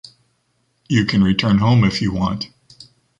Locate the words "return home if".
1.23-2.01